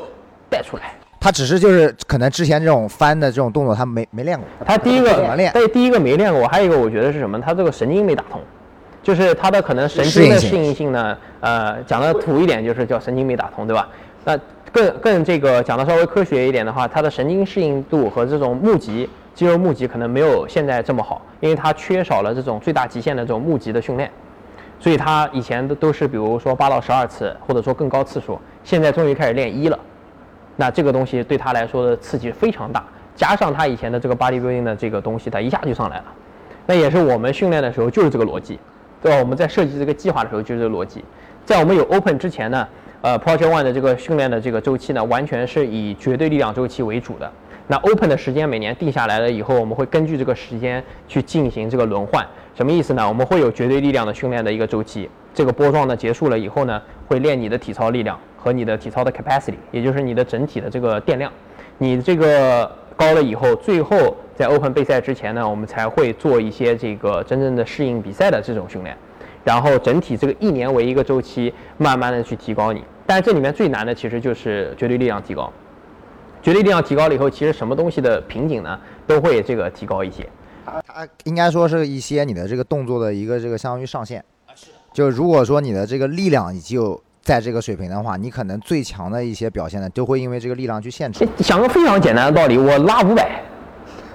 [0.51, 0.83] 带出来。
[1.19, 4.47] 他只是就是可能之前这种翻的这种动作他没没练过。
[4.67, 7.41] 他第一个怎么练，个对，第一个没练过，还有一个我觉得是什么？
[7.41, 8.39] 他这个神经没打通，
[9.05, 13.87] 就是他的可能神经的适适应应性呢，呃，讲的土一点就是叫神经没打通，对吧？
[14.25, 14.37] 那
[14.73, 24.11] 更更这个讲的稍微科学一点的话，他的神经适应度和这种募集肌肉募集可能没有现在这么好，因为他缺少了这种最大极限的这种募集的训练，
[24.81, 29.79] 所以他以前都都是比如说八到十二次，或者说更高次数，现在终于开始练一了。
[30.57, 32.83] 那这个东西对他来说的刺激非常大，
[33.15, 36.05] 加上他以前的这个 bodybuilding 的这个东西，他一下就上来了。
[36.67, 38.59] 那也是我们训练的时候就是这个逻辑，
[39.05, 39.19] 对吧？
[39.19, 41.05] 我们在设计这个计划的时候就是这个逻辑。
[41.45, 42.67] 在我们有 open 之前呢，
[43.03, 47.31] 呃，Project One 的这个训练的这个周期呢，完全是以绝对力量周期为主的。
[47.67, 52.27] 那 open 的时间每年定下来了以后，我们会根据这个时间去进行这个轮换。
[52.55, 53.07] 什么意思呢？
[53.07, 55.11] 我们会有绝对力量的训练的一个周期。
[55.35, 61.31] 这个波状呢结束了以后呢，会练你的体操力量和你的体操的 capacity，也就是你的整体的这个电量。
[61.77, 68.97] 你这个高了以后，最后在 Open 备赛之前呢，我们才会做一些这个真正的适应比赛的这种训练，
[69.43, 72.85] 然后整体这个一年为一个周期，慢慢的去提高你。
[73.07, 75.53] 但是这里面最难的其实就是绝对力量提高。
[76.43, 80.29] 绝对力量提高了以后，其实什么东西的瓶颈呢，都会这个提高一些。
[80.65, 84.25] 它应该说是一些你的这个动作的一个这个相当于上限。
[84.93, 91.27] 就如果说你的这个力量已经有在这个水平的话，你可能最强的一些表现呢，都会因为这个力量去限制。
[91.39, 93.41] 想个非常简单的道理，我拉五百，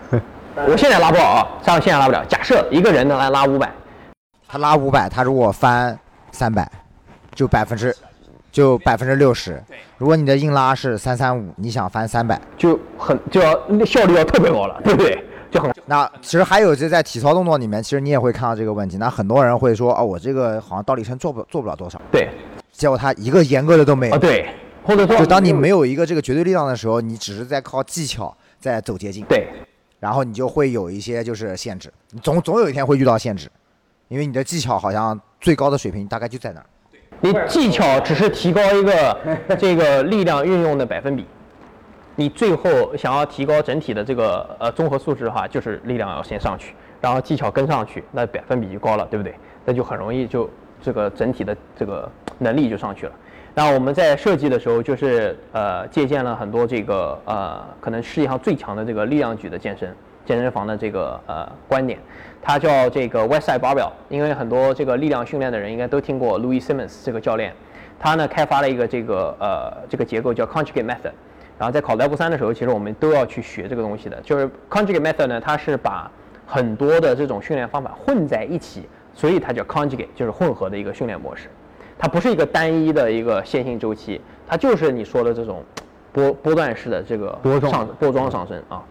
[0.67, 2.23] 我现在拉不了啊，上现在拉不了。
[2.25, 3.71] 假设一个人能来拉五百，
[4.47, 5.97] 他拉五百，他如果翻
[6.31, 6.71] 三百，
[7.33, 7.95] 就百分之
[8.51, 9.61] 就百分之六十。
[9.97, 13.53] 如果你的硬拉是三三五，你想翻三百，就很就要
[13.85, 15.25] 效率要特别高了，对不对？
[15.49, 18.97] 就很那其实还有就在体操动作里面，其实你也会看到这个问题。
[18.97, 22.29] 那很多人会说，哦，我这个好像倒立撑做不做不了多少，对
[22.71, 24.17] 结果他一个严格的都没有啊。
[24.17, 24.47] 对，
[24.83, 29.47] 或者说就当你没有一个这个绝对力量的时候，你只是在靠技巧在走捷径，对
[29.99, 33.49] 然后你就会有一些就是限制，你总总有一天会遇到限制，
[34.07, 36.65] 因为你的技巧好像最高的水平大概就在那儿。
[37.21, 41.25] 你技巧只是提高一个这个力量运用的百分比，
[42.15, 49.35] 你最后想要提高整体的这个呃综合素质的话，就是力量要先上去，然后技巧跟上去，那百分比就高了，对不对？
[49.65, 50.49] 那就很容易就
[50.81, 53.11] 这个整体的这个能力就上去了。
[53.53, 59.93] 那我们在设计的时候，就是呃借鉴了很多这个呃可能世界上最强的这个力量举的健身
[60.25, 61.99] 健身房的这个呃观点，
[62.41, 67.53] 它叫这个 Westside Barbell，因为很多这个力量训练的人应该都听过 Louis Simmons 这个教练，
[67.99, 71.11] 他呢开发了一个这个呃这个结构叫 Conjugate Method，
[71.57, 76.09] 然后在考 Level 三的时候，其实我们都要去学这个东西的，就是 Conjugate Method 呢，它是把
[76.45, 81.49] 很多的这种训练方法混在一起，所以它叫 Conjugate，就是混合的一个训练模式。
[81.99, 85.63] 它不是一个单一的一个线性周期，它就是你说的这种
[86.11, 88.81] 波波段式的这个波状上波状上升啊。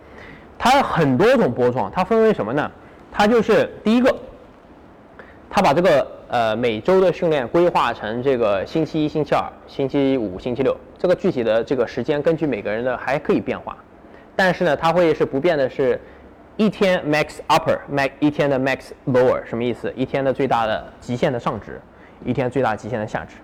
[0.59, 2.71] 它很多种波状，它分为什么呢？
[3.11, 4.15] 它就是第一个，
[5.49, 13.77] 它把这个呃每周的训练规划成这个星期一、星期二、星期五、星期六，这个具体的这个时间根据每个人的还可以变化，
[14.37, 16.01] 但是呢，它会是不变的是。
[16.61, 19.93] 一天 max upper，max 一天的 max lower 什么意思？
[19.95, 21.81] 一天的最大的极限的上值，
[22.25, 23.37] 一天最大极限的下值。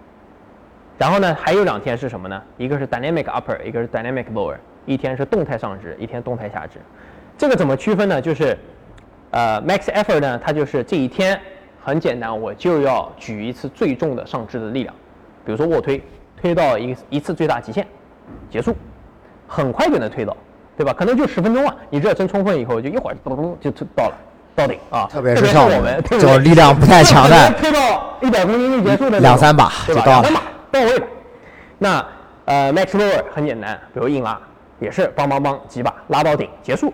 [0.97, 2.41] 然后呢，还有两天是什么呢？
[2.57, 4.57] 一个是 dynamic upper，一个是 dynamic lower。
[4.87, 6.79] 一天是动态上值，一天动态下值。
[7.39, 8.21] 这个怎么区分呢？
[8.21, 8.55] 就是，
[9.31, 11.41] 呃，max effort 呢，它就是这一天
[11.83, 14.95] 很简单，我就要举一次最重的上肢的力量，
[15.43, 16.03] 比如说卧推，
[16.37, 17.87] 推到一一次最大极限，
[18.51, 18.77] 结束，
[19.49, 20.37] 很快就能推到，
[20.77, 20.93] 对吧？
[20.93, 24.17] 可能就十分钟啊，你热身充分以后，就一会儿咚咚就到了。
[24.55, 29.73] 到顶啊，特别是像我我们这种力量不太强的，推到一百公斤就结束的两三把？
[29.87, 31.07] 就到了两三把到位了。
[31.79, 32.07] 那
[32.45, 34.38] 呃，max lower 很简单，比如硬拉，
[34.79, 36.93] 也是梆梆梆几把拉到顶结束。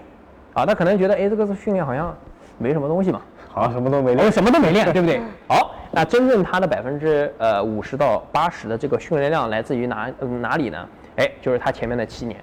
[0.54, 2.16] 啊，他可能觉得哎，这个训练好像
[2.58, 3.20] 没什么东西嘛，
[3.52, 4.32] 好像什么都没我练。
[4.32, 5.20] 什么都没练，对不对？
[5.46, 10.88] 好，那真正它的百分之呃五十到八十的这个训练量来自于哪、呃哪里呢？
[11.16, 12.42] 哎，就是它前面的七年，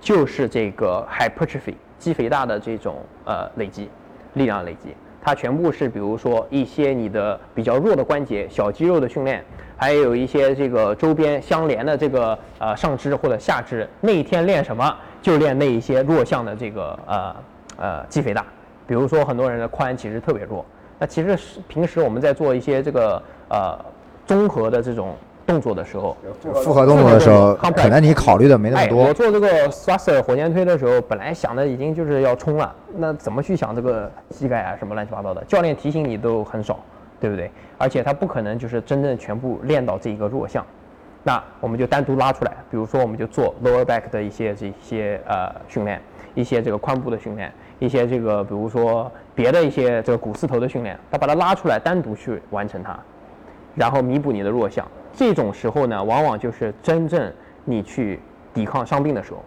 [0.00, 3.90] 就是这个 hypertrophy 肌肥大的这种呃累积，
[4.34, 9.44] 力量累积，它全部是比如说一些你的比较弱的关节、小肌肉的训练，
[9.76, 17.36] 还有一些这个周边相连的这个呃上肢或者下肢，那一天练什么就练那一些弱项的这个呃
[17.76, 18.44] 呃肌肥大。
[18.86, 20.64] 比如说很多人的髋其实特别弱，
[20.98, 23.78] 那其实是平时我们在做一些这个呃
[24.26, 25.14] 综合的这种
[25.52, 26.16] 动作的时候，
[26.64, 29.12] 复合动作的时候，complex 可能你考虑的没那么哎，我。
[29.12, 35.44] 做这个 thruster 火箭推的时候，本来想的已经就是要冲了，那怎么去想这个膝盖啊什么乱七八糟的？
[35.44, 36.80] 教练提醒你都很少，
[37.20, 37.50] 对不对？
[37.76, 40.64] 而且他不可能就是真正全部练到这一个弱项，
[41.22, 46.00] 那我们就单独拉出来，比如说我们就做 lower back 的一些这些呃训练，
[46.34, 52.98] 一些这个髋部的训练，一些这个比如说别的一些这个股四头的训练，他把它拉出来单独去完成它。
[53.74, 54.86] 然后弥补你的弱项。
[55.14, 57.32] 这种时候呢，往往就是真正
[57.64, 58.20] 你去
[58.52, 59.42] 抵抗伤病的时候。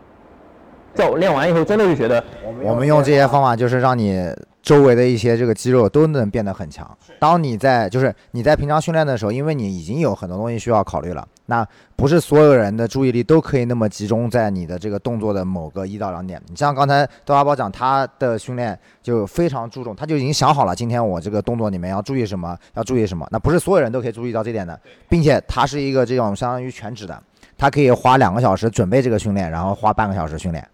[0.94, 2.24] 在我练完以后，真的就觉得
[2.64, 6.90] 我们用这些方法，就是让你周围的一些这个肌肉都能变得很强。
[7.20, 16.42] 当你在就是你在平常训练的时候，因为你已经有很多东西需要考虑了，那不是所有人的注意力都可以那么集中在你的这个动作的某个一到两点。
[16.50, 23.28] 你像刚才豆芽包讲，他的训练就非常注重，他就已经想好了今天我这个动作里面要注意什么，要注意什么。
[23.32, 27.22] 那不是所有人都可以注意到这点的，并且他是一个这种相当于全职的，
[27.58, 30.68] 他可以花两个小时准备这个训练，然后花半个小时训练。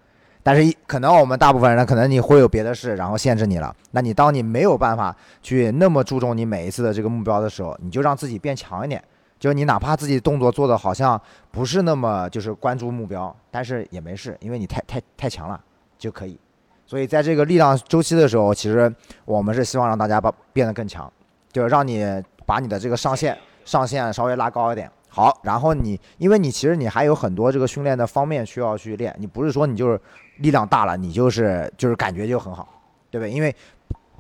[0.43, 3.75] 但是一可能我们大部分人可能你会有别的事，然后限制你了。
[3.91, 9.03] 那你当你没有办法去那么注重你每一次的这个目标的时候，你就让自己变强一点。
[9.41, 15.59] 就你哪怕自己动作做的好像不是那么就是关注目标，但是也没事，因为你太太太强了
[15.97, 16.39] 就可以。
[16.85, 18.93] 所以在这个力量周期的时候，其实
[19.25, 21.11] 我们是希望让大家把变得更强，
[21.51, 22.05] 就是让你
[22.45, 23.35] 把你的这个上限
[23.65, 24.91] 上限稍微拉高一点。
[25.09, 29.99] 好，然后你因为你其实你还有很多这个训练的方面需要去练，你不是说你就是
[30.37, 32.69] 力量大了，你就是就是感觉就很好，
[33.09, 33.31] 对不对？
[33.31, 33.55] 因为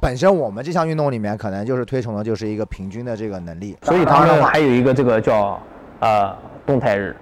[0.01, 5.61] 本身我们这项运动里面可能就是推崇的就是一个平均的这个能力，所以他们还有一个这个叫
[5.99, 6.35] 呃
[6.65, 7.15] 动态日，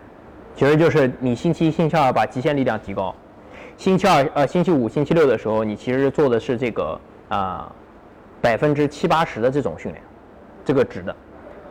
[0.56, 3.14] 其实就是你星期一、星期二把极限力量提高，
[3.76, 7.70] 星期二、呃星期五、星期六的时候，你其实做的是这个啊
[8.40, 10.02] 百分之七八十的这种训练，
[10.64, 11.14] 这个值的，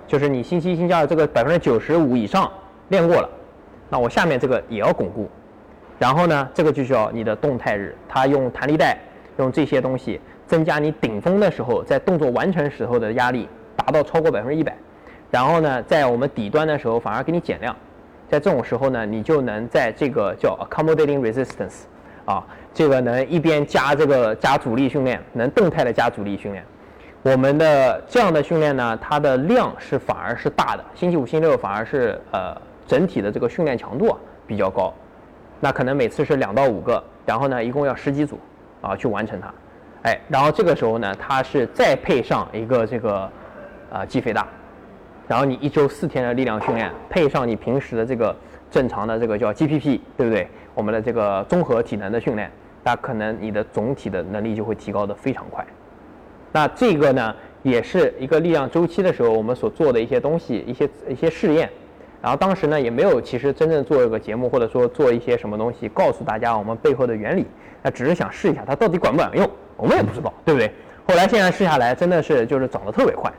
[0.07, 2.53] 就是你星期一、星期二这个百分之九十五以上
[2.91, 3.31] 练过了，
[3.89, 5.27] 那我下面这个也要巩固，
[5.99, 8.99] 然后呢，这个就叫你的动态日，它用弹力带，
[9.39, 13.47] 用这些东西增加你顶峰的时候在动作完成时候的压力，
[13.77, 14.75] 达到超过百分之一百，
[15.31, 17.77] 然后呢，在我们底端的时候反而给你减量。
[18.31, 21.85] 在这种时候呢，你就能在这个叫 accommodating resistance，
[22.25, 26.65] 啊，这个能一边加这个加阻力训练，能动态的加阻力训练。
[27.23, 34.95] 我们的这样的训练呢，它的量是反而是大的，星期五、星期六反而是呃整体的这个训练强度啊比较高。
[35.61, 38.39] 那可能每次是两到五个，然后呢一共要十几组
[38.81, 39.53] 啊去完成它。
[40.03, 43.31] 哎，然后这个时候呢，它是再配上一个这个
[43.91, 44.47] 啊肌肥大。
[45.27, 48.35] 然后你一周四天的力量训练，配上你平时的这个
[48.71, 50.49] 正常的这个叫 GPP，对不对？
[50.75, 52.51] 我们的这个综合体能的训练，
[52.85, 55.67] 那可能你的总体的能力就会提高的非常快。
[56.53, 61.69] 那这个呢，也是一个力量周期的时候我们所做的一些东西，一些一些试验。
[62.23, 67.45] 然后当时呢，也没有其实真正做一个节目，或者说做一些什么东西，告诉大家我们背后的原理。
[67.83, 69.49] 那只是想试一下它到底管不管用，
[69.79, 70.71] 我们也不知道，对不对？
[71.07, 73.33] 后来现在试下来，真的是就是涨得特别快。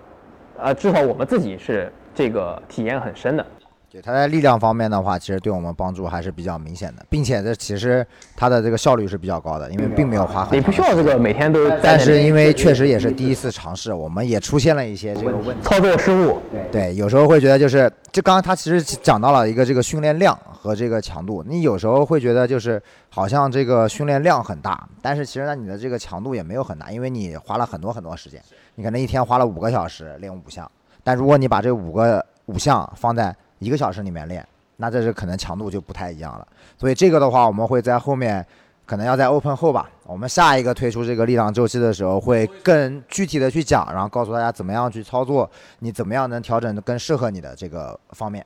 [0.57, 3.45] 呃，至少我们自己是这个体验很深的。
[3.91, 10.55] 对，它在力量方面的话，其实对我们帮助还是比较明显的，并且这其实它的这个效率是比较高的，因为并没有花很。
[10.55, 11.67] 你不需要这个每天都。
[11.81, 16.39] 但是因为确实也是第一次尝试，我们也出现了一些这个问题，操作失误。
[16.71, 22.79] 对，有时候会觉得就是，就刚刚他其实讲到了一个这个训练量和这个强度，你有时候会觉得就是
[23.09, 28.39] 好像这个训练量很大，但是其实呢你的这个强度也没有很大，因为你花了很多很多时间，
[28.75, 30.69] 你可能一天花了五个小时练五项。
[31.03, 34.45] 但如果你把这五个五项放在一个小时里面练，
[34.77, 36.47] 那这是可能强度就不太一样了。
[36.77, 38.45] 所以这个的话，我们会在后面
[38.85, 45.49] 可能要在 open 后吧，我们下一个推出这个力量周期的时候，会更具体的去讲，然后告诉大家怎么样去操作，
[45.79, 48.43] 你怎么样能调整的更适合你的这个方面。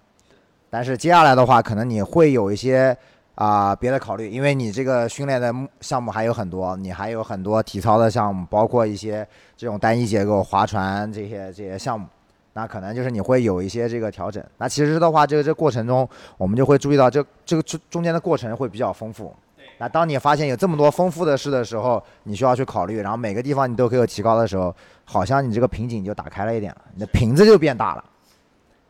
[0.69, 2.97] 但是接下来的话，可能你会有一些
[3.35, 12.07] 啊别的考虑，因为你这个训练的项目还有很多，你还有很多体操的项目，包括一些这种单一结构划船这些这些项目。
[12.53, 14.43] 那可能就是你会有一些这个调整。
[14.57, 19.33] 那其实的话，这个这过程中，我们就会注意到这这个中中间的过程会比较丰富。
[19.79, 24.73] 那当你发现有这么多丰富的事的时候，你需要去考虑，然后每个地方你都可以有提高的时候，
[25.03, 28.03] 好像你这个瓶颈就打开了一点了，你的瓶子就变大了，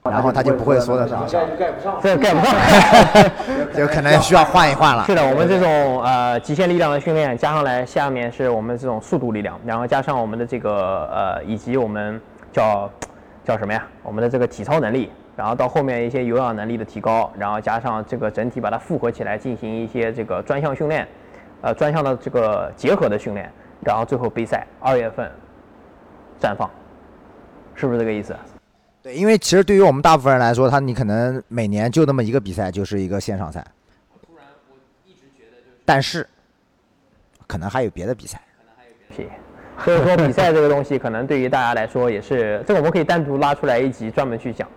[0.03, 1.25] 然后它就不会缩的上。
[1.57, 1.99] 盖不上。
[2.03, 2.53] 这盖不上。
[3.73, 5.05] 就可能需要换一换了。
[5.05, 12.19] 是的，我们这种呃极限力量的训练加上来，下面是我们这种速度力量，然后加上我们的这个呃以及我们
[12.51, 12.91] 叫。
[13.43, 13.85] 叫什么呀？
[14.01, 21.07] 我们的这个体操能力，然后到后面一些有氧能力的提高，然后加上这个整体把它复合起来进行一些这个专项训练，
[21.61, 25.29] 呃，专项的这个结合的训练，然后最后杯赛二月份
[26.39, 26.69] 绽放，
[27.75, 28.35] 是不是这个意思？
[29.01, 33.61] 对，因为其实对于我们大部分人来说，他你可能每年就那么一个比赛，就是一个线上赛。
[34.25, 34.75] 突然，我
[35.05, 36.25] 一直觉得就是，但是
[37.45, 38.41] 可能还有别的比赛。
[38.57, 39.42] 可能还有别的。
[39.79, 44.67] 所以说比赛这个东西，可能对于大家来说也是，这个我们可以单独拉出来一集专门去讲。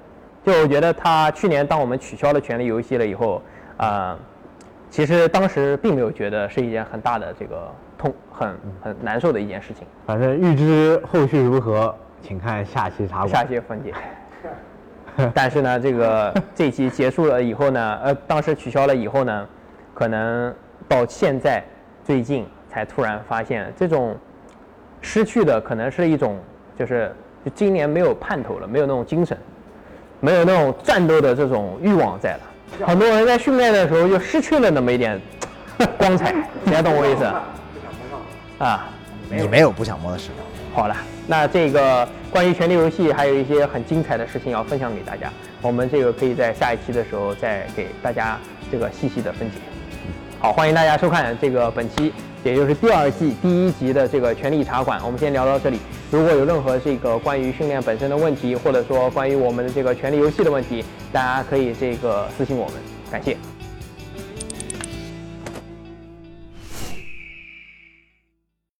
[0.44, 3.42] 就我觉得他去年当我们取消了权力游戏了以后，
[3.76, 4.16] 啊，
[4.90, 9.86] 其实当时并没有觉得是一件很大的这个痛、很很难受的一件事情。
[10.06, 13.28] 反正预知后续如何，请看下期茶馆。
[13.28, 13.92] 下期分解。
[15.34, 19.46] 但是呢，这个这期结束了以后呢，呃，当时取消了以后呢，
[19.94, 20.54] 可能
[20.88, 21.62] 到现在
[22.02, 24.16] 最近才突然发现这种。
[25.06, 26.36] 失去的可能是一种，
[26.76, 29.38] 就是就今年没有盼头了，没有那种精神，
[30.18, 32.40] 没有那种战斗的这种欲望在了。
[32.84, 35.18] 很多人在训练的时候就失去了那么一点
[35.96, 36.34] 光彩，
[36.64, 37.24] 大家懂我意思？
[38.58, 38.88] 啊，
[39.30, 40.44] 你没有不想摸的时候。
[40.74, 40.96] 好了，
[41.28, 45.30] 那这个关于权力游戏还有一些很精彩的事情要分享给大家，
[45.62, 48.36] 我们这个可以在下一期的时候再给大家
[48.72, 49.58] 这个细细的分解。
[50.40, 52.12] 好，欢迎大家收看这个本期。
[52.46, 55.80] 也就是第二季第一集的这个权力茶馆，我们先聊到这里。
[56.12, 62.74] 如果有任何这个关于训练本身的问题，或者说关于我们的这个权力游戏的问题，大家可以这个私信我们。
[63.10, 63.36] 感谢。